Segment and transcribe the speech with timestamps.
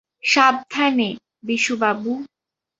[0.23, 1.09] সাবধানে,
[1.43, 2.11] বিশু বাবু।